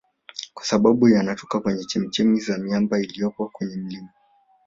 Kwa 0.53 0.65
sababu 0.65 1.09
yanatoka 1.09 1.59
kwenye 1.59 1.85
chemichemi 1.85 2.39
za 2.39 2.57
miamba 2.57 2.99
iliyopo 2.99 3.49
kwenye 3.49 3.75
milima 3.75 4.09